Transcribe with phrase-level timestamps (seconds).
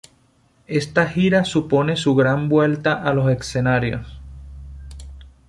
[0.65, 4.17] Esta gira supone su gran vuelta a los escenarios.